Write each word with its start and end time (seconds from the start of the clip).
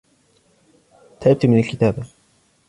تعبت 1.19 1.45
من 1.45 1.59
الكتابة. 1.59 2.03